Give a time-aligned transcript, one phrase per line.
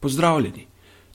[0.00, 0.66] Pozdravljeni!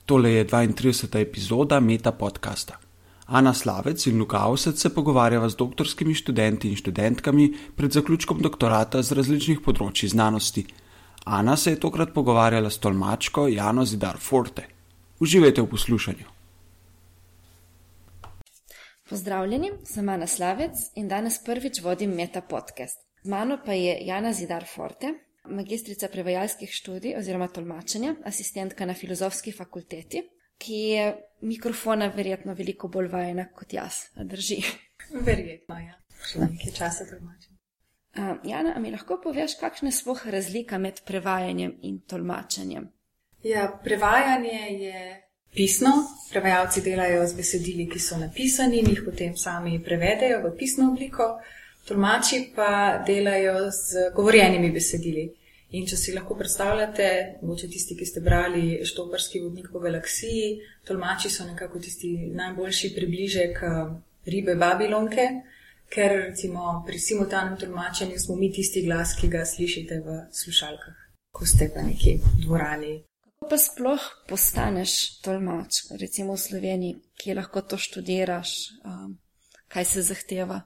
[0.06, 1.20] Tole je 32.
[1.20, 2.78] epizoda Meta podcasta.
[3.26, 9.02] Ana Slavec in Luka Avsec se pogovarjava z doktorskimi študenti in študentkami pred zaključkom doktorata
[9.02, 10.66] z različnih področji znanosti.
[11.24, 14.68] Ana se je tokrat pogovarjala s tolmačko Jano Zidar Forte.
[15.20, 16.28] Uživajte v poslušanju.
[19.08, 23.00] Pozdravljeni, sem Ana Slavec in danes prvič vodim Meta podcast.
[23.22, 25.14] Z mano pa je Jana Zidar Forte,
[25.44, 30.22] magistrica prevajalskih študij oziroma tolmačenja, asistentka na filozofski fakulteti,
[30.58, 31.08] ki je
[31.40, 34.06] mikrofona verjetno veliko bolj vajena kot jaz.
[34.16, 34.62] Drži.
[35.28, 35.98] Verjetno, ja.
[36.24, 37.52] Še nekaj časa tolmačim.
[38.14, 42.86] Uh, Jana, mi lahko poveš, kakšna je sploh razlika med prevajanjem in tolmačenjem?
[43.42, 45.00] Ja, prevajanje je
[45.54, 45.90] pisno.
[46.30, 51.26] Prevajalci delajo z besedili, ki so napisani in jih potem sami prevedejo v pisno obliko
[51.88, 55.24] tolmači pa delajo z govorjenimi besedili.
[55.74, 57.06] In če si lahko predstavljate,
[57.42, 63.58] mogoče tisti, ki ste brali Štoparski vodnik po galaksiji, tolmači so nekako tisti najboljši približek
[63.66, 63.80] eh,
[64.30, 65.24] ribe Babilonke,
[65.90, 71.02] ker recimo pri simultanem tolmačenju smo mi tisti glas, ki ga slišite v slušalkah,
[71.34, 72.94] ko ste pa nekje v dvorani.
[73.34, 78.54] Kako pa sploh postaneš tolmač, recimo v Sloveniji, kje lahko to študiraš,
[78.86, 79.18] um,
[79.68, 80.62] kaj se zahteva?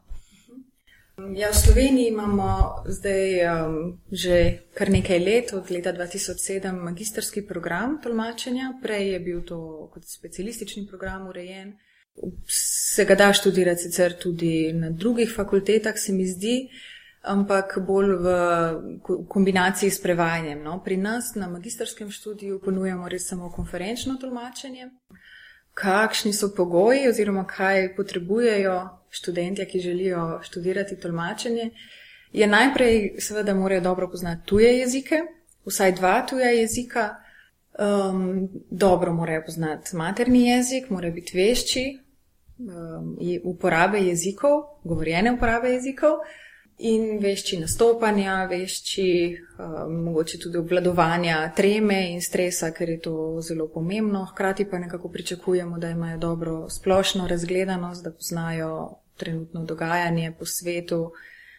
[1.18, 7.98] Ja, v Sloveniji imamo zdaj um, že kar nekaj let, od leta 2007, magistrski program
[8.02, 8.78] tolmačenja.
[8.82, 11.74] Prej je bil to kot specialistični program urejen.
[12.46, 16.68] Se ga da študirati sicer tudi na drugih fakultetah, se mi zdi,
[17.22, 18.28] ampak bolj v
[19.28, 20.62] kombinaciji s prevajanjem.
[20.62, 20.78] No.
[20.84, 24.90] Pri nas na magistrskem študiju ponujamo res samo konferenčno tolmačenje.
[25.74, 31.70] Kakšni so pogoji oziroma kaj potrebujejo študentje, ki želijo študirati tolmačenje,
[32.32, 35.22] je najprej, seveda, morajo dobro poznati tuje jezike,
[35.64, 37.16] vsaj dva tuja jezika,
[37.78, 41.98] um, dobro morajo poznati materni jezik, morajo biti vešči
[42.58, 46.18] um, uporabe jezikov, govorjene uporabe jezikov.
[46.78, 53.66] In vešči nastopanja, vešči um, mogoče tudi obvladovanja treme in stresa, ker je to zelo
[53.68, 54.22] pomembno.
[54.30, 61.12] Hkrati pa nekako pričakujemo, da imajo dobro splošno razgledanost, da poznajo trenutno dogajanje po svetu,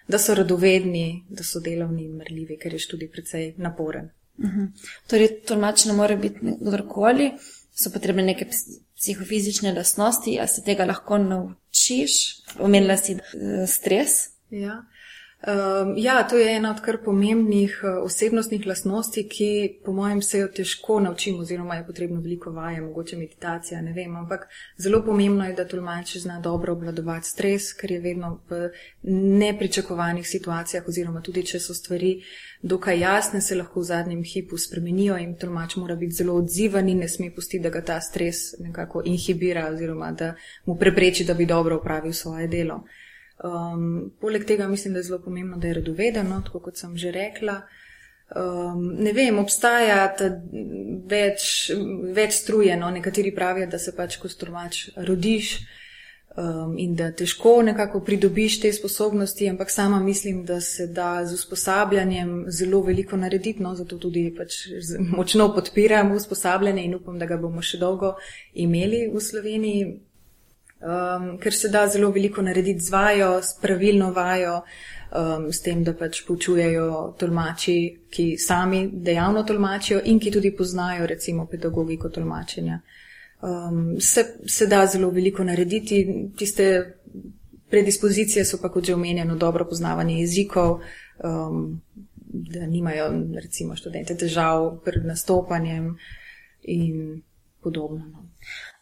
[0.07, 4.09] da so radovedni, da so delovni in mrljivi, ker je študij precej naporen.
[4.37, 4.59] Uh mhm.
[4.59, 4.67] -huh.
[5.07, 7.31] Torej, tolmač ne more biti kdorkoli,
[7.75, 8.47] so potrebne neke
[8.95, 12.11] psihofizične lastnosti, a se tega lahko naučiš,
[12.59, 14.09] omenila si eh, stres.
[14.49, 14.83] Ja.
[15.47, 20.39] Um, ja, to je ena od kar pomembnih uh, osebnostnih lastnosti, ki po mojem se
[20.39, 24.15] jo težko naučimo, oziroma je potrebno veliko vaje, mogoče meditacija, ne vem.
[24.15, 28.69] Ampak zelo pomembno je, da tolmač zna dobro obvladovati stres, ker je vedno v
[29.39, 32.17] nepričakovanih situacijah, oziroma tudi če so stvari
[32.61, 36.99] dokaj jasne, se lahko v zadnjem hipu spremenijo in tolmač mora biti zelo odziven in
[36.99, 40.33] ne sme pustiti, da ga ta stres nekako inhibira, oziroma da
[40.65, 42.83] mu prepreči, da bi dobro upravil svoje delo.
[43.43, 47.11] Um, poleg tega mislim, da je zelo pomembno, da je radovedeno, tako kot sem že
[47.11, 47.61] rekla.
[48.35, 50.03] Um, ne vem, obstaja
[51.09, 51.71] več,
[52.13, 52.75] več struje.
[52.77, 52.91] No?
[52.91, 55.53] Nekateri pravijo, da se pač kot stromač rodiš
[56.35, 61.39] um, in da težko nekako pridobiš te sposobnosti, ampak sama mislim, da se da z
[61.39, 63.63] usposabljanjem zelo veliko narediti.
[63.63, 63.71] No?
[63.79, 64.65] Zato tudi pač
[65.15, 68.17] močno podpiram usposabljanje in upam, da ga bomo še dolgo
[68.53, 69.89] imeli v Sloveniji
[70.79, 74.61] um, ker se da zelo veliko narediti z vajo, s pravilno vajo,
[75.11, 77.77] um, s tem, da pač poučujejo tolmači,
[78.09, 82.79] ki sami dejavno tolmačijo in ki tudi poznajo recimo pedagogiko tolmačenja.
[83.41, 86.05] Um, se, se da zelo veliko narediti,
[86.37, 86.95] tiste
[87.69, 90.79] predispozicije so pa, kot že omenjeno, dobro poznavanje jezikov,
[91.23, 91.81] um,
[92.29, 95.95] da nimajo recimo študente težav pred nastopanjem
[96.61, 97.21] in
[97.63, 98.05] podobno.
[98.05, 98.28] No.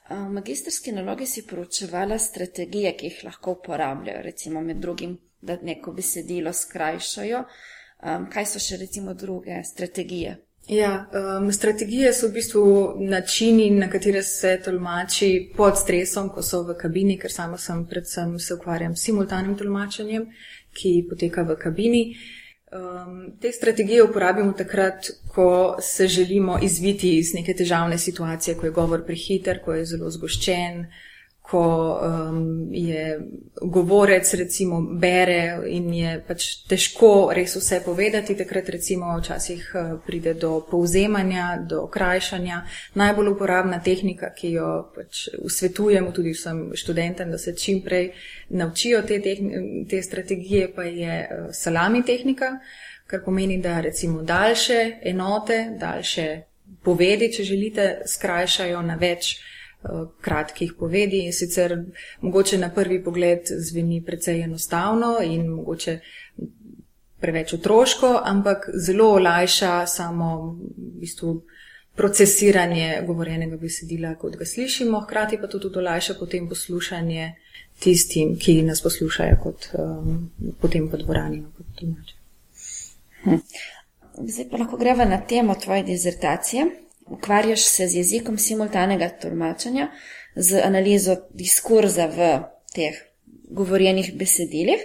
[0.10, 5.92] V magistrski nalogi si poročevala strategije, ki jih lahko uporabljajo, recimo med drugim, da neko
[5.92, 7.44] besedilo skrajšajo.
[7.98, 10.38] Um, kaj so še recimo druge strategije?
[10.68, 12.64] Ja, um, strategije so v bistvu
[13.00, 18.38] načini, na katere se tolmači pod stresom, ko so v kabini, ker sama sem predvsem
[18.40, 20.28] se ukvarjam s simultanim tolmačenjem,
[20.78, 22.04] ki poteka v kabini.
[22.12, 28.66] Uh, Um, te strategije uporabimo takrat, ko se želimo izviti iz neke težavne situacije, ko
[28.66, 30.86] je govor prehiter, ko je zelo zgoščen,
[31.50, 33.20] ko um, je
[33.62, 40.34] govorec recimo bere in je pač težko res vse povedati, takrat recimo včasih uh, pride
[40.34, 42.62] do povzemanja, do krajšanja.
[43.00, 48.12] Najbolj uporabna tehnika, ki jo pač usvetujemo tudi vsem študentem, da se čim prej
[48.50, 49.22] naučijo te,
[49.90, 52.58] te strategije, pa je uh, salami tehnika,
[53.08, 56.28] kar pomeni, da recimo daljše enote, daljše
[56.84, 59.38] povedi, če želite, skrajšajo na več
[60.22, 61.78] kratkih povedi in sicer
[62.22, 66.00] mogoče na prvi pogled zveni precej enostavno in mogoče
[67.20, 71.42] preveč otroško, ampak zelo olajša samo v bistvu
[71.96, 77.34] procesiranje govorjenega besedila, kot ga slišimo, hkrati pa tudi olajša potem poslušanje
[77.80, 80.30] tistim, ki nas poslušajo kot um,
[80.62, 81.42] potem po dvorani.
[81.42, 81.66] No, kot
[83.24, 83.42] hm.
[84.28, 86.66] Zdaj pa lahko greva na temo tvoje dizertacije.
[87.10, 89.92] Ukvarjaš se z jezikom simultanega tolmačenja,
[90.36, 92.30] z analizo diskurza v
[92.76, 93.00] teh
[93.50, 94.84] govorjenih besedilih.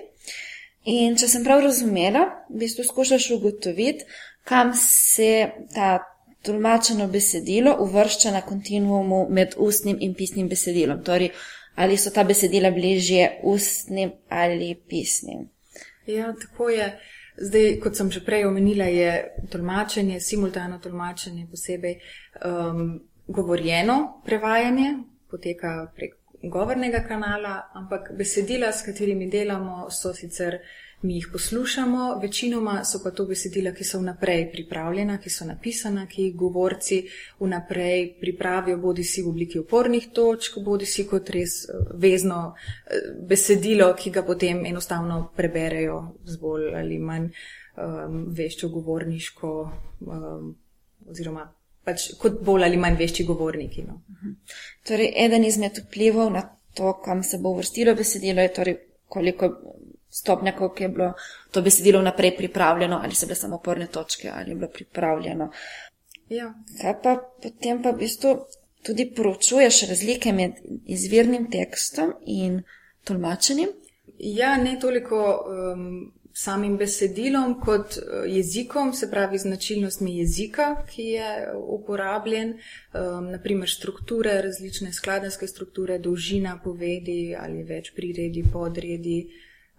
[0.84, 4.06] In če sem prav razumela, v bistvu skušaš ugotoviti,
[4.44, 5.98] kam se ta
[6.42, 11.04] tolmačeno besedilo uvršča na kontinuumu med ustnim in pisnim besedilom.
[11.04, 11.30] Torej,
[11.74, 15.48] ali so ta besedila bližje ustnim ali pisnim.
[16.06, 16.98] Ja, tako je.
[17.42, 21.96] Zdaj, kot sem že prej omenila, je tolmačenje, simultano tolmačenje posebej
[22.44, 24.94] um, govorjeno prevajanje,
[25.30, 30.58] poteka prek govornega kanala, ampak besedila, s katerimi delamo, so sicer
[31.02, 36.06] mi jih poslušamo, večinoma so pa to besedila, ki so vnaprej pripravljena, ki so napisana,
[36.06, 37.00] ki jih govorci
[37.40, 43.08] vnaprej pripravijo, bodi si v obliki opornih točk, bodi si kot res eh, vezno eh,
[43.28, 47.26] besedilo, ki ga potem enostavno preberejo z bolj ali manj
[47.76, 49.52] um, veščo govorniško
[50.06, 50.54] um,
[51.10, 51.48] oziroma.
[51.82, 53.82] Pač kot bolj ali manj vešči govorniki.
[53.88, 54.02] No.
[54.86, 56.44] Torej, eden izmed vplivov na
[56.74, 58.76] to, kam se bo vrstilo besedilo, je torej,
[59.08, 59.50] koliko
[60.12, 61.12] stopnja, koliko je bilo
[61.50, 65.50] to besedilo vnaprej pripravljeno, ali so bile samo porne točke, ali je bilo pripravljeno.
[66.28, 66.54] Ja.
[66.80, 68.36] Kaj pa potem pa v bistvu
[68.82, 72.62] tudi poročuješ razlike med izvirnim tekstom in
[73.04, 73.68] tolmačenjem?
[74.18, 81.30] Ja, ne toliko um, samim besedilom kot uh, jezikom, se pravi značilnostmi jezika, ki je
[81.56, 89.18] uporabljen, um, naprimer strukture, različne skladenske strukture, dolžina povedi ali več priredi, podredi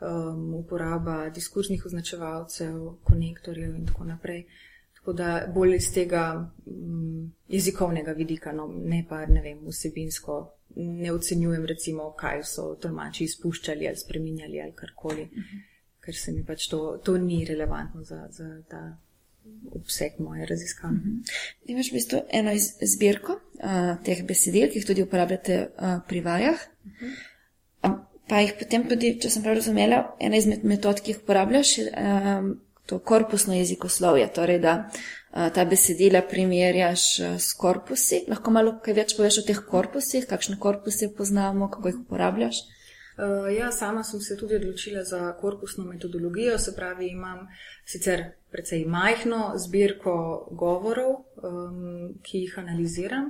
[0.03, 4.45] um, uporaba diskurznih označevalcev, konektorjev in tako naprej.
[4.95, 10.37] Tako da bolj iz tega um, jezikovnega vidika, no, ne pa ne vem, vsebinsko.
[10.75, 15.37] Ne ocenjujem, recimo, kaj so tolmači izpuščali ali spreminjali ali karkoli, uh.
[15.37, 15.59] -huh.
[16.05, 18.97] ker se mi pač to, to ni relevantno za, za ta
[19.71, 20.93] obseg moje raziskave.
[20.93, 21.09] Uh mhm.
[21.09, 21.31] -huh.
[21.65, 22.51] Imaš v bistvu eno
[22.95, 26.59] zbirko uh, teh besedil, ki jih tudi uporabljate uh, pri vajah.
[26.85, 27.05] Uh mhm.
[27.05, 27.32] -huh
[28.33, 31.83] pa jih potem tudi, če sem prav razumela, ena izmed metod, ki jih uporabljaš, je
[31.93, 32.47] um,
[32.89, 38.23] to korpusno jezikoslovje, torej da uh, ta besedila primerjaš uh, s korpusi.
[38.31, 42.63] Lahko malo kaj več poveš o teh korpusih, kakšne korpuse poznamo, kako jih uporabljaš.
[43.13, 47.45] Uh, ja, sama sem se tudi odločila za korpusno metodologijo, se pravi, imam
[47.85, 50.15] sicer precej majhno zbirko
[50.57, 53.29] govorov, um, ki jih analiziram.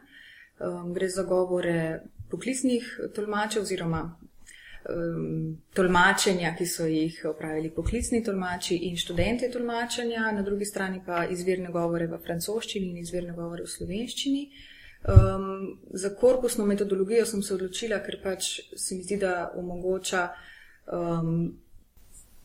[0.64, 4.14] Um, gre za govore poklicnih tolmačev oziroma
[4.90, 11.26] um, tolmačenja, ki so jih opravili poklicni tolmači in študenti tolmačenja, na drugi strani pa
[11.26, 14.46] izvirne govore v francoščini in izvirne govore v slovenščini.
[15.04, 20.30] Um, za korpusno metodologijo sem se odločila, ker pač se mi zdi, da omogoča
[20.88, 21.52] um,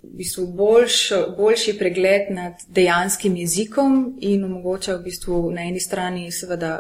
[0.02, 6.30] v bistvu boljš, boljši pregled nad dejanskim jezikom in omogoča v bistvu na eni strani
[6.32, 6.70] seveda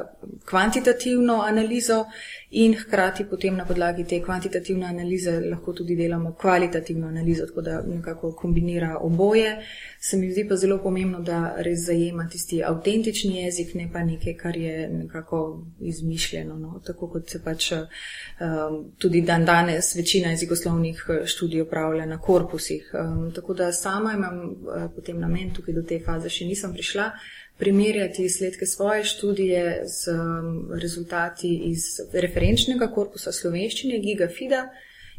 [0.46, 2.04] kvantitativno analizo
[2.50, 7.82] in hkrati potem na podlagi te kvantitativne analize lahko tudi delamo kvalitativno analizo, tako da
[7.82, 9.56] nekako kombinira oboje.
[10.00, 14.34] Se mi zdi pa zelo pomembno, da res zajema tisti avtentični jezik, ne pa nekaj,
[14.38, 15.40] kar je nekako
[15.80, 16.80] izmišljeno, no?
[16.86, 22.92] tako kot se pač um, tudi dan danes večina jezikoslovnih uh, študij upravlja na korpusih.
[22.94, 27.10] Um, tako da sama imam uh, potem namen, tukaj do te faze še nisem prišla,
[27.58, 34.68] primerjati izsledke svoje študije z um, rezultati iz referenčnega korpusa slovenščine GigaFida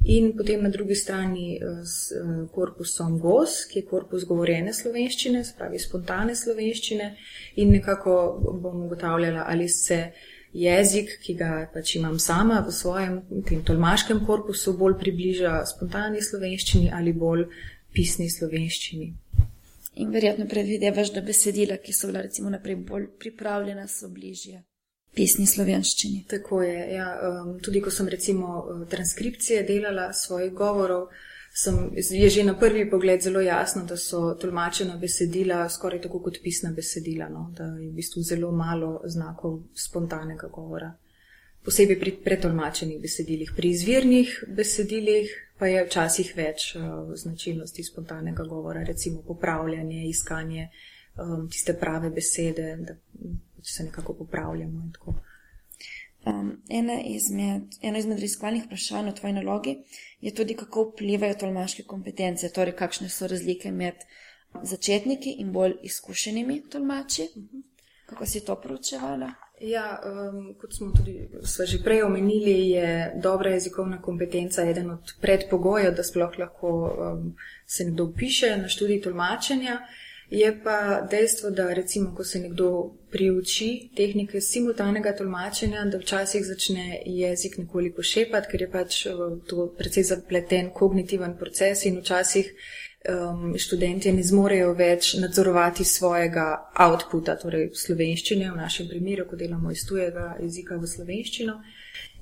[0.06, 5.44] in potem na drugi strani uh, s uh, korpusom GOS, ki je korpus govorjene slovenščine,
[5.44, 7.10] spravi spontane slovenščine
[7.56, 8.13] in nekako
[8.62, 10.12] bom ugotavljala, ali se
[10.53, 16.89] jezik, ki ga pač imam sama v svojem tem tolmaškem korpusu, bolj približa spontani slovenščini
[16.94, 17.46] ali bolj
[17.94, 19.13] pisni slovenščini.
[20.00, 24.63] In verjetno predvidevaš, da besedila, ki so bila recimo naprej bolj pripravljena, so bližje
[25.16, 26.24] pisni slovenščini.
[26.30, 26.78] Tako je.
[26.94, 31.10] Ja, um, tudi ko sem recimo uh, transkripcije delala svojih govorov,
[31.54, 36.39] sem, je že na prvi pogled zelo jasno, da so tolmačena besedila skoraj tako kot
[36.44, 37.50] pisna besedila, no?
[37.58, 40.94] da je v bistvu zelo malo znakov spontanega govora.
[41.66, 43.51] Posebej pri pretolmačenih besedilih.
[43.56, 50.70] Pri izvirnih besedilih pa je včasih več uh, značilnosti spontanega govora, recimo popravljanje, iskanje
[51.18, 52.96] um, tiste prave besede, da
[53.60, 54.92] pač se nekako popravljamo.
[56.25, 59.75] Um, ena izmed, eno izmed raziskovalnih vprašanj v tvoji nalogi
[60.22, 64.04] je tudi, kako vplivajo tolmaške kompetence, torej kakšne so razlike med
[64.63, 67.30] začetniki in bolj izkušenimi tolmači.
[68.10, 69.32] Kako si to proučevala?
[69.62, 71.30] Ja, um, kot smo tudi
[71.68, 77.36] že prej omenili, je dobra jezikovna kompetenca eden od predpogojev, da sploh lahko um,
[77.66, 79.80] se nekdo upiše na študij tolmačenja.
[80.29, 87.01] Je pa dejstvo, da recimo, ko se nekdo priuči tehnike simultanega tolmačenja, da včasih začne
[87.05, 92.53] jezik nekoliko šepati, ker je pač uh, to precej zapleten kognitiven proces in včasih
[93.09, 96.45] um, študenti ne zmorejo več nadzorovati svojega
[96.86, 101.57] outputa, torej slovenščine, v našem primeru, ko delamo iz tujega jezika v slovenščino.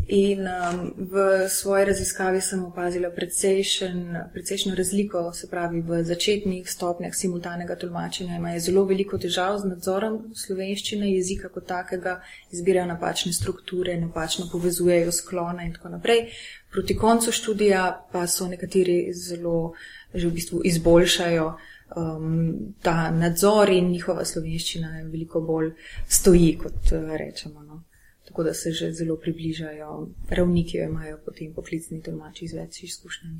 [0.07, 7.75] In um, v svoji raziskavi sem opazila precejšno razliko, se pravi v začetnih stopnjah simultanega
[7.75, 12.21] tolmačenja imajo zelo veliko težav z nadzorom slovenščine, jezika kot takega,
[12.55, 16.29] izbirajo napačne strukture, napačno povezujejo sklone in tako naprej.
[16.71, 19.73] Proti koncu študija pa so nekateri zelo
[20.13, 21.49] že v bistvu izboljšajo
[21.95, 25.73] um, ta nadzor in njihova slovenščina je veliko bolj
[26.07, 27.63] stoji, kot uh, rečemo.
[27.63, 27.83] No.
[28.27, 32.83] Tako da se že zelo približajo ravniki, ki jo imajo potem poklicni tolmači z več
[32.83, 33.39] izkušnjami.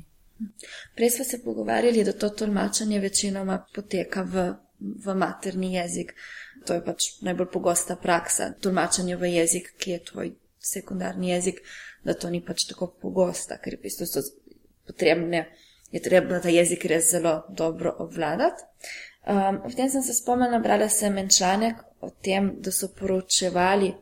[0.96, 4.52] Prej smo se pogovarjali, da to tolmačenje večinoma poteka v,
[5.04, 6.14] v materni jezik.
[6.66, 8.52] To je pač najbolj pogosta praksa.
[8.60, 11.60] Tolmačenje v jezik, ki je tvoj sekundarni jezik,
[12.04, 14.22] da to ni pač tako pogosta, ker v bistvu so
[14.86, 15.46] potrebne
[15.92, 18.64] je treba ta jezik res zelo dobro obvladati.
[19.28, 23.92] Um, v tem sem se spomnila, brala sem en članek o tem, da so poročevali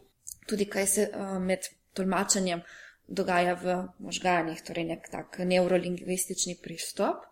[0.47, 2.63] tudi, kaj se uh, med tolmačenjem
[3.09, 7.27] dogaja v možganjih, torej nek tak neurolingvistični pristop.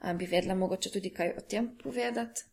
[0.00, 2.50] Um, bi vedela mogoče tudi kaj o tem povedati?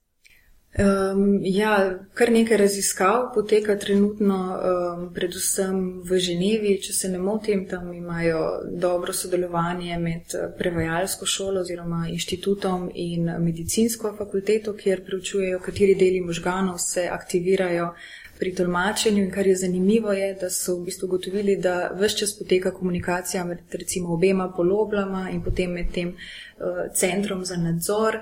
[0.78, 7.64] Um, ja, kar nekaj raziskav poteka trenutno, um, predvsem v Ženevi, če se ne motim,
[7.70, 15.64] tam imajo dobro sodelovanje med eh, prevajalsko šolo oziroma inštitutom in medicinsko fakulteto, kjer preučujejo,
[15.66, 17.94] kateri deli možganov se aktivirajo
[18.40, 19.24] pri tolmačenju.
[19.24, 23.44] In kar je zanimivo, je, da so v bistvu gotovili, da vse čas poteka komunikacija
[23.44, 28.22] med recimo obema poloblama in potem med tem uh, centrom za nadzor.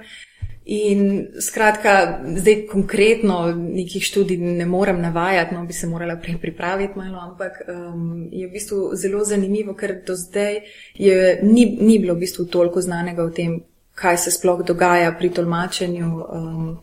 [0.66, 6.98] In skratka, zdaj konkretno nekih študij ne morem navajati, no bi se morala prej pripraviti
[6.98, 10.64] malo, ampak um, je v bistvu zelo zanimivo, ker do zdaj
[10.96, 13.60] je, ni, ni bilo v bistvu toliko znanega o tem,
[13.94, 16.78] kaj se sploh dogaja pri tolmačenju, um,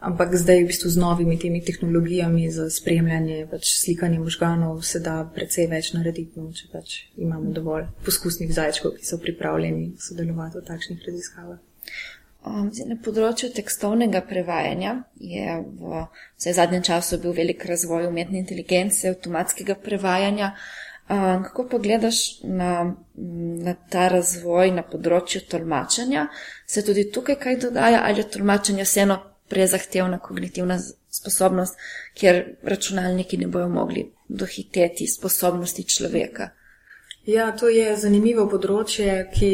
[0.00, 5.20] ampak zdaj v bistvu z novimi temi tehnologijami za spremljanje, pač slikanje možganov se da
[5.34, 10.66] precej več narediti, no, če pač imamo dovolj poskusnih zajčkov, ki so pripravljeni sodelovati v
[10.66, 11.60] takšnih raziskavah.
[12.40, 16.04] Um, na področju tekstovnega prevajanja je v
[16.40, 20.54] zadnjem času bil velik razvoj umetne inteligence, avtomatskega prevajanja.
[21.10, 22.94] Um, kako pa gledaš na,
[23.66, 26.30] na ta razvoj na področju tolmačenja?
[26.64, 29.18] Se tudi tukaj kaj dogaja ali je tolmačenje vseeno
[29.50, 30.78] prezahtevna kognitivna
[31.10, 31.76] sposobnost,
[32.14, 36.50] kjer računalniki ne bojo mogli dohiteti sposobnosti človeka?
[37.26, 39.50] Ja, to je zanimivo področje, ki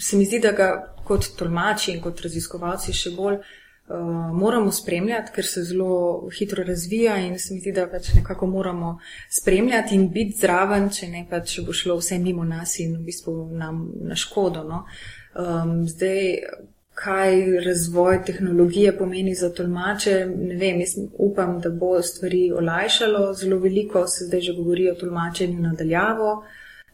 [0.00, 0.70] se mi zdi, da ga
[1.04, 3.98] kot tolmači in kot raziskovalci še bolj uh,
[4.32, 8.94] moramo spremljati, ker se zelo hitro razvija in se mi zdi, da pač nekako moramo
[9.30, 13.04] spremljati in biti zraven, če ne pa če bo šlo vse mimo nas in v
[13.10, 14.64] bistvu nam na škodo.
[14.64, 14.84] No.
[15.34, 16.38] Um, zdaj,
[16.94, 23.32] kaj razvoj tehnologije pomeni za tolmače, ne vem, jaz upam, da bo stvari olajšalo.
[23.34, 26.44] Zelo veliko se zdaj že govori o tolmačenju nadaljavo.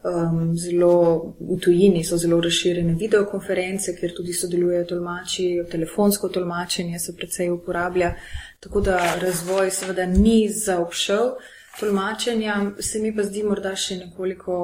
[0.03, 7.17] Um, zelo v tujini so zelo razširjene videokonference, kjer tudi sodelujejo tolmači, telefonsko tolmačenje se
[7.17, 8.15] precej uporablja,
[8.61, 11.35] tako da razvoj seveda ni zaobšel
[11.81, 14.57] tolmačenja, se mi pa zdi morda še nekoliko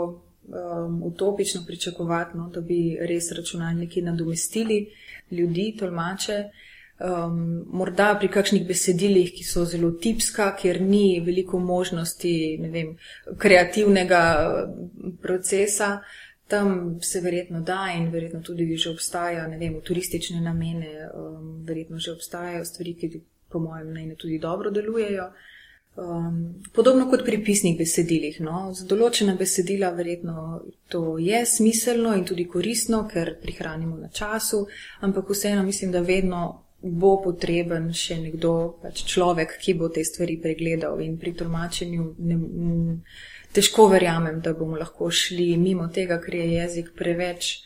[0.49, 4.87] um, utopično pričakovati, no, da bi res računalniki nadomestili
[5.31, 6.45] ljudi, tolmače.
[6.97, 12.31] Um, morda pri kakšnih besedilih, ki so zelo tipska, kjer ni veliko možnosti
[12.73, 12.95] vem,
[13.39, 15.99] kreativnega uh, procesa,
[16.49, 21.65] tam se verjetno da in verjetno tudi že obstaja, ne vem, v turistične namene, um,
[21.67, 23.21] verjetno že obstajajo stvari, ki
[23.53, 25.31] po mojem mnenju tudi dobro delujejo.
[25.97, 28.43] Um, podobno kot pri pisnih besedilih.
[28.45, 28.67] No.
[28.77, 30.61] Za določena besedila verjetno
[30.93, 34.67] to je smiselno in tudi koristno, ker prihranimo na času,
[35.01, 36.43] ampak vseeno mislim, da vedno
[36.83, 42.37] bo potreben še nekdo, pač človek, ki bo te stvari pregledal in pri tolmačenju ne,
[42.37, 42.99] m,
[43.57, 47.63] težko verjamem, da bomo lahko šli mimo tega, ker je jezik preveč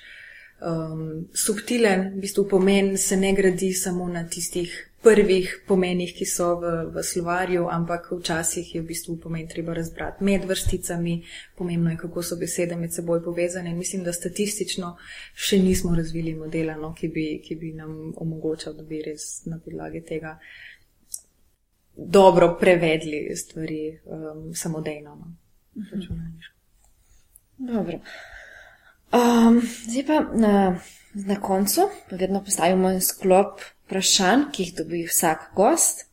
[0.62, 4.70] um, subtilen, v bistvu pomen se ne gradi samo na tistih
[5.02, 10.24] prvih pomenih, ki so v, v slovarju, ampak včasih je v bistvu pomen treba razbrati
[10.24, 11.22] med vrsticami,
[11.56, 13.72] pomembno je, kako so besede med seboj povezane.
[13.74, 14.96] Mislim, da statistično
[15.34, 19.58] še nismo razvili modela, no, ki, bi, ki bi nam omogočal, da bi res na
[19.64, 20.36] podlagi tega
[21.96, 25.16] dobro prevedli stvari um, samodejno.
[25.16, 25.32] No.
[25.76, 26.50] Mhm.
[27.58, 28.00] Dobro.
[29.12, 30.78] Um, zdaj pa na,
[31.14, 36.06] na koncu, vedno postavimo en sklop vprašanj, ki jih dobi vsak gost.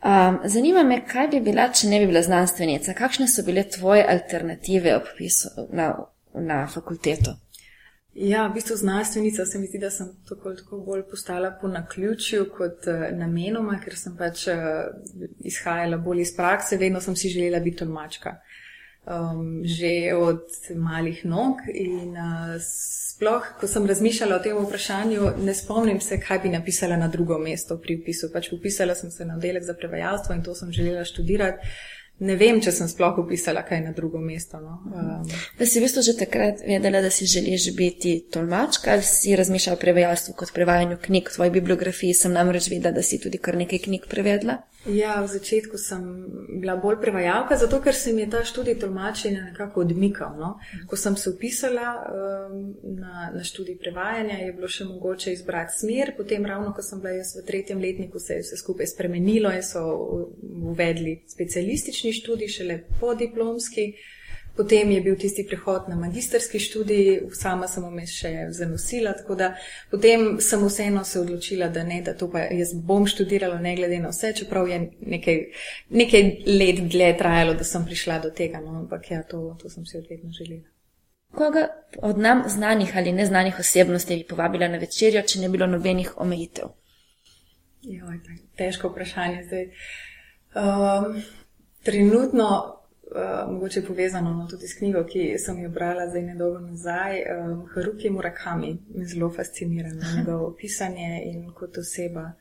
[0.00, 4.06] Um, zanima me, kaj bi bila, če ne bi bila znanstvenica, kakšne so bile tvoje
[4.08, 5.92] alternative ob pisu na,
[6.32, 7.36] na fakulteto?
[8.16, 12.48] Ja, v bistvu znanstvenica se mi zdi, da sem tako, tako bolj postala po naključju
[12.56, 14.88] kot uh, namenoma, ker sem pač uh,
[15.44, 18.38] izhajala bolj iz prakse, vedno sem si želela biti tolmačka.
[19.06, 20.44] Um, že od
[20.76, 26.38] malih nog in uh, sploh, ko sem razmišljala o tem vprašanju, ne spomnim se, kaj
[26.44, 28.28] bi napisala na drugo mesto pri upisu.
[28.32, 31.66] Pač upisala sem se na oddelek za prevajalstvo in to sem želela študirati
[32.20, 34.60] ne vem, če sem sploh upisala kaj na drugo mesto.
[34.60, 34.78] No.
[34.92, 35.28] Um.
[35.58, 39.78] Da si v bistvu že takrat vedela, da si želiš biti tolmačka, ali si razmišljala
[39.78, 41.30] o prevajalstvu kot prevajanju knjig.
[41.30, 44.60] V tvoji bibliografiji sem namreč videla, da si tudi kar nekaj knjig prevedla.
[44.88, 46.00] Ja, v začetku sem
[46.60, 50.38] bila bolj prevajalka, zato ker se mi je ta študij tolmačenja nekako odmikal.
[50.40, 50.54] No.
[50.88, 56.14] Ko sem se upisala um, na, na študij prevajanja, je bilo še mogoče izbrati smer,
[56.16, 59.62] potem ravno, ko sem bila jaz v tretjem letniku, se je vse skupaj spremenilo in
[59.62, 59.84] so
[60.72, 63.90] uvedli specialistični študij, šele podiplomski,
[64.60, 69.54] potem je bil tisti prehod na magistrski študij, sama sem vmes še zanosila, tako da
[69.90, 74.02] potem sem vseeno se odločila, da ne, da to pa jaz bom študirala, ne glede
[74.02, 74.80] na vse, čeprav je
[75.14, 75.40] nekaj,
[76.02, 79.86] nekaj let dlje trajalo, da sem prišla do tega, no, ampak ja, to, to sem
[79.88, 80.68] si odvedno želela.
[81.32, 81.64] Koga
[82.02, 86.74] od nam znanih ali neznanih osebnosti bi povabila na večerjo, če ne bilo nobenih omejitev?
[87.88, 88.18] Joj,
[88.60, 89.70] težko vprašanje zdaj.
[90.60, 91.22] Um,
[91.80, 92.79] Trenutno,
[93.14, 97.66] uh, mogoče povezano no, tudi s knjigo, ki sem jo brala zdaj nedolgo nazaj, um,
[97.74, 102.32] Haruki Murakami me zelo fascinira njegovo pisanje in kot oseba.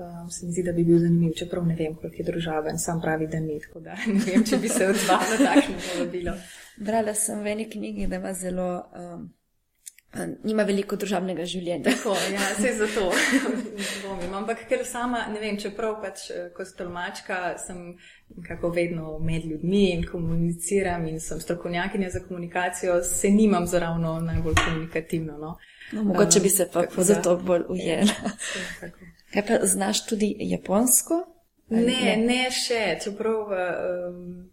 [0.00, 3.00] Um, se mi zdi, da bi bil zanimiv, čeprav ne vem, koliko je družaben, sam
[3.00, 6.32] pravi, da ni tako, da ne vem, če bi se odzval na takšno povabilo.
[6.76, 8.70] Brala sem v eni knjigi, da ima zelo.
[8.96, 9.28] Um
[10.44, 11.84] nima veliko družabnega življenja.
[11.86, 13.06] Tako, ja, se za to
[14.02, 14.34] dvomim.
[14.40, 17.94] Ampak ker sama, ne vem, čeprav pač eh, kot stolmačka sem
[18.36, 24.58] nekako vedno med ljudmi in komuniciram in sem strokovnjakinja za komunikacijo, se nimam zaravno najbolj
[24.64, 25.38] komunikativno.
[25.38, 25.56] No.
[25.92, 28.14] No, mogoče bi se pa um, zato bolj ujela.
[28.82, 28.90] Ja,
[29.30, 31.22] Kaj pa znaš tudi japonsko?
[31.70, 33.46] Ne, ne, ne še, čeprav.
[33.46, 34.50] Um,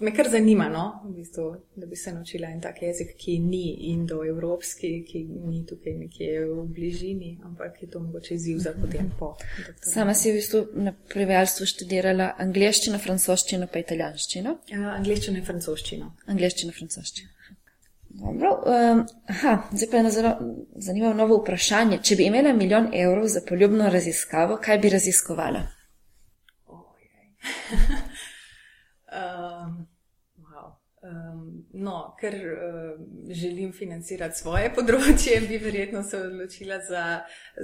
[0.00, 0.84] Me kar zanima, no?
[1.04, 5.92] v bistvu, da bi se naučila en tak jezik, ki ni indoevropski, ki ni tukaj
[5.98, 9.34] nekje v bližini, ampak je to mogoče izziv za potem po.
[9.84, 14.56] Sama si v bistvu na prevajalstvu študirala angliščino, francoščino, pa italijanščino.
[14.72, 16.12] Ja, angliščino in francoščino.
[16.32, 17.36] Angliščino, francoščino.
[18.10, 20.32] Dobro, um, aha, zdaj pa je zelo
[20.76, 22.00] zanimivo novo vprašanje.
[22.02, 25.66] Če bi imela milijon evrov za poljubno raziskavo, kaj bi raziskovala?
[26.72, 27.99] Ojej.
[29.10, 29.86] Um,
[30.38, 30.76] wow.
[31.02, 33.00] um, no, ker uh,
[33.34, 37.04] želim financirati svoje področje, bi verjetno se odločila za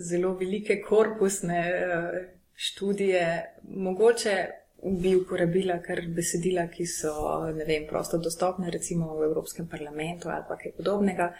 [0.08, 2.16] zelo velike korpusne uh,
[2.56, 3.26] študije.
[3.62, 4.36] Mogoče
[5.02, 7.14] bi uporabila kar besedila, ki so
[7.54, 11.30] vem, prosto dostopne, recimo v Evropskem parlamentu ali kaj podobnega.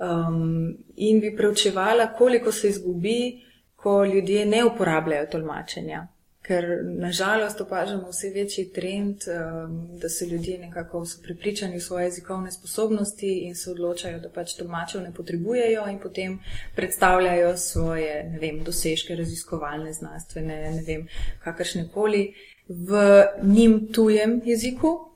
[0.00, 3.42] Um, in bi preučevala, koliko se izgubi,
[3.76, 6.06] ko ljudje ne uporabljajo tolmačenja
[6.42, 12.04] ker nažalost opažamo vse večji trend, um, da se ljudje nekako so prepričani v svoje
[12.04, 16.38] jezikovne sposobnosti in se odločajo, da pač tolmačev ne potrebujejo in potem
[16.76, 21.06] predstavljajo svoje, ne vem, dosežke raziskovalne, znanstvene, ne vem,
[21.44, 22.32] kakršne koli
[22.68, 23.04] v
[23.42, 25.09] njim tujem jeziku,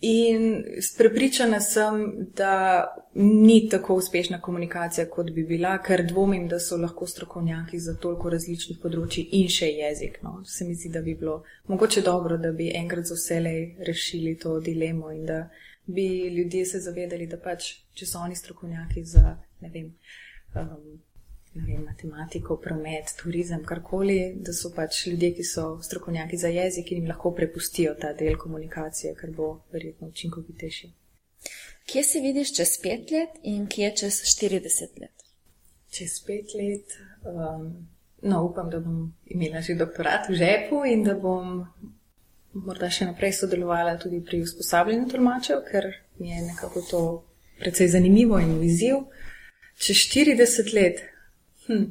[0.00, 0.64] In
[0.98, 7.06] prepričana sem, da ni tako uspešna komunikacija, kot bi bila, ker dvomim, da so lahko
[7.06, 10.18] strokovnjaki za toliko različnih področji in še jezik.
[10.22, 10.42] No.
[10.44, 11.38] Se mi zdi, da bi bilo
[11.72, 15.48] mogoče dobro, da bi enkrat za vselej rešili to dilemo in da
[15.86, 19.92] bi ljudje se zavedali, da pač, če so oni strokovnjaki za, ne vem,
[20.60, 21.00] um,
[21.64, 27.02] vem, matematiko, promet, turizem, karkoli, da so pač ljudje, ki so strokovnjaki za jezik in
[27.02, 30.92] jim lahko prepustijo ta del komunikacije, kar bo verjetno učinkovitejši.
[31.86, 35.26] Kje se vidiš čez pet let in kje čez 40 let?
[35.90, 37.68] Čez pet let, um,
[38.22, 41.62] no, upam, da bom imela že doktorat v žepu in da bom
[42.52, 47.02] morda še naprej sodelovala tudi pri usposabljanju tolmačev, ker mi je nekako to
[47.60, 49.04] precej zanimivo in viziv.
[49.78, 51.02] Čez 40 let,
[51.66, 51.84] Hm.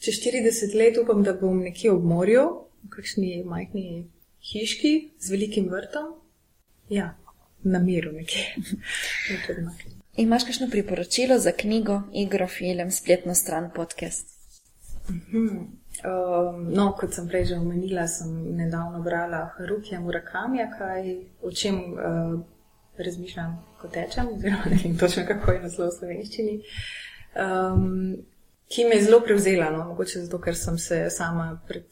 [0.00, 2.44] čez 40 let upam, da bom nekje ob morju,
[2.84, 4.08] v kakšni majhni
[4.52, 6.14] hiški z velikim vrtom.
[6.88, 7.16] Ja,
[7.62, 8.54] na miru nekje.
[10.16, 14.38] Imaš kakšno priporočilo za knjigo, igro, film, spletno stran, podcast?
[15.08, 21.78] Um, no, kot sem prej že omenila, sem nedavno brala Harukija Murakamija, kaj, o čem
[21.92, 22.40] uh,
[22.98, 26.56] razmišljam, ko tečem, oziroma ne vem točno, kako je naslov v slovenščini,
[27.34, 28.16] um,
[28.68, 31.86] ki me je zelo prevzela, no, mogoče zato, ker sem se sama pred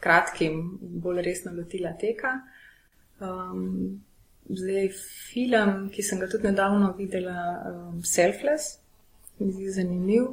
[0.00, 2.38] kratkim bolj resno lotila teka.
[3.20, 4.00] Um,
[4.48, 4.88] zdaj
[5.32, 7.36] film, ki sem ga tudi nedavno videla,
[7.70, 8.78] um, Selfless,
[9.38, 10.32] mi zdi zanimiv.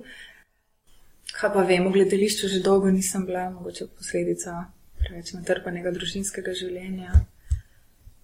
[1.34, 4.68] Kaj pa vem, v gledališču že dolgo nisem bila, mogoče posledica
[5.04, 7.24] preveč natrpanega družinskega življenja.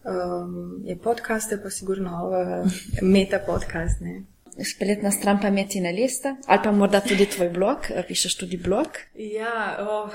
[0.07, 4.21] Um, je podcaste pa sigurno uh, meta podcast, ne
[4.63, 8.87] spletna stran pametne liste, ali pa morda tudi tvoj blog, eh, pišeš tudi blog.
[9.15, 10.09] Ja, oh,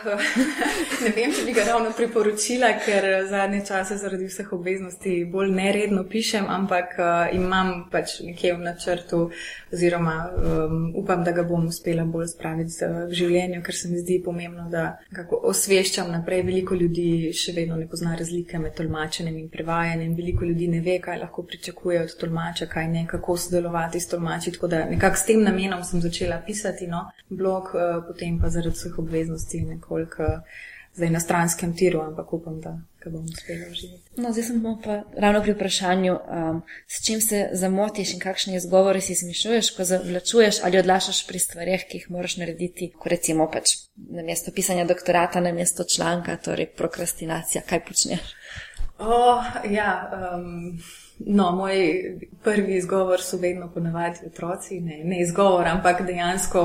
[1.04, 6.04] ne vem, če bi ga ravno priporočila, ker zadnje čase zaradi vseh obveznosti bolj neredno
[6.08, 9.22] pišem, ampak uh, imam pač nekje v načrtu,
[9.72, 14.20] oziroma um, upam, da ga bom uspela bolj spraviti v življenju, ker se mi zdi
[14.24, 14.98] pomembno, da
[15.40, 16.44] osveščam naprej.
[16.44, 20.98] Veliko ljudi še vedno ne pozna razlike med tolmačenjem in prevajanjem, veliko ljudi ne ve,
[21.02, 24.52] kaj lahko pričakuje od tolmača, kaj ne, kako sodelovati s tolmačem tolmači.
[24.52, 28.76] Tako da nekako s tem namenom sem začela pisati no, blog, uh, potem pa zaradi
[28.76, 30.62] vseh obveznosti nekoliko uh,
[30.94, 34.10] zdaj na stranskem tiru, ampak upam, da ga bom uspela uživati.
[34.16, 39.00] No, zdaj sem pa ravno pri vprašanju, um, s čim se zamotiš in kakšne izgovore
[39.00, 43.74] si izmišljuješ, ko zavlačuješ ali odlašaš pri stvarih, ki jih moraš narediti, ko recimo pač
[43.96, 48.34] na mesto pisanja doktorata, na mesto članka, torej prokrastinacija, kaj počneš?
[48.98, 50.78] Oh, ja, um,
[51.18, 51.74] No, moj
[52.44, 56.62] prvi izgovor so vedno ponavadi otroci, ne, ne izgovor, ampak dejansko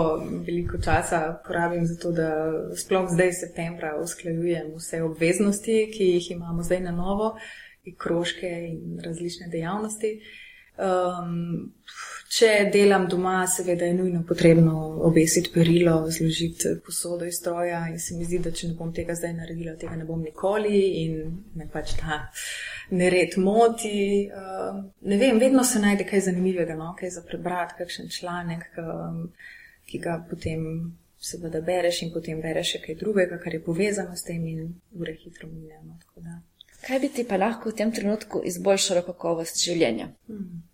[0.47, 2.29] veliko časa porabim za to, da
[2.75, 7.35] sploh zdaj septembra usklajujem vse obveznosti, ki jih imamo zdaj na novo,
[7.83, 10.19] in krožke in različne dejavnosti.
[10.79, 11.73] Um,
[12.29, 14.75] če delam doma, seveda je nujno potrebno
[15.07, 19.15] obesiti perilo, zložiti posodo iz stroja in se mi zdi, da če ne bom tega
[19.17, 21.17] zdaj naredila, tega ne bom nikoli in
[21.57, 22.21] me pač ta
[22.91, 24.29] nered moti.
[24.29, 26.93] Uh, ne vem, vedno se najde kaj zanimivega, no?
[26.99, 29.25] kaj za prebrati, kakšen članek, um,
[29.89, 34.23] ki ga potem seveda bereš in potem bereš še kaj drugega, kar je povezano s
[34.23, 35.97] tem in ure hitro minemo.
[36.85, 40.13] Kaj bi ti pa lahko v tem trenutku izboljšalo kakovost življenja?
[40.29, 40.68] Hmm.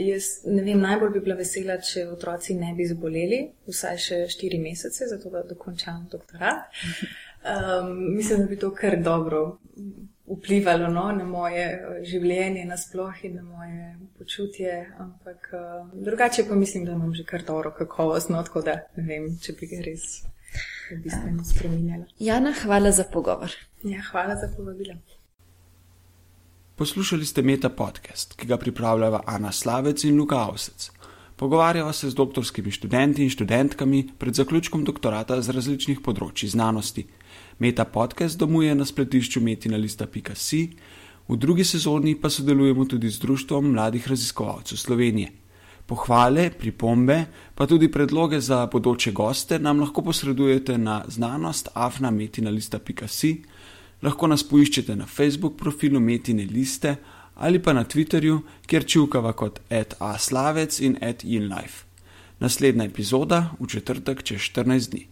[0.00, 4.60] Jaz ne vem, najbolj bi bila vesela, če otroci ne bi zboleli, vsaj še štiri
[4.62, 6.80] mesece, zato da dokončam doktorat.
[7.40, 9.58] Um, mislim, da bi to kar dobro
[10.30, 14.74] vplivalo no, na moje eh, življenje, nasploh in na moje počutje.
[14.98, 19.30] Ampak uh, drugače pa mislim, da imam že kar dobro kakovostno, tako da ne vem,
[19.42, 20.22] če bi ga res
[20.90, 22.04] bistveno spremenila.
[22.18, 23.54] Jana, hvala za pogovor.
[23.82, 24.98] Ja, hvala za povabilo.
[26.80, 30.90] Poslušali ste Meta podcast, ki ga pripravljava Ana Slavec in Luka Avsec.
[31.36, 37.04] Pogovarjava se z doktorskimi študenti in študentkami pred zaključkom doktorata z različnih področji znanosti.
[37.58, 40.62] Meta podcast domuje na spletišču metina.si,
[41.28, 45.36] v drugi sezoni pa sodelujemo tudi z Društvom mladih raziskovalcev Slovenije.
[45.84, 53.34] Pohvale, pripombe, pa tudi predloge za bodoče goste nam lahko posredujete na znanost afnametina.si,
[54.02, 56.96] lahko nas poiščete na Facebook profilu Metine liste
[57.34, 59.60] ali pa na Twitterju, kjer čivkava kot
[59.98, 61.84] @aslavec in @inlife.
[62.40, 65.06] Naslednja epizoda v četrtek čez 14 dni.